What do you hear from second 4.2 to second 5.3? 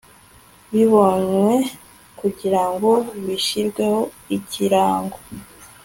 ikirango